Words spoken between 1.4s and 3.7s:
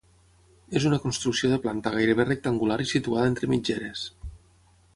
de planta gairebé rectangular i situada entre